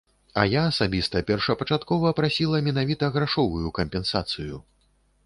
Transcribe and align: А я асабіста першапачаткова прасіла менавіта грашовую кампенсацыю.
А 0.43 0.43
я 0.51 0.61
асабіста 0.69 1.19
першапачаткова 1.27 2.13
прасіла 2.19 2.63
менавіта 2.69 3.11
грашовую 3.19 3.67
кампенсацыю. 3.81 4.55